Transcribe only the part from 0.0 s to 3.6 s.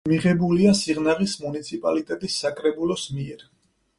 მიღებულია სიღნაღის მუნიციპალიტეტის საკრებულოს მიერ.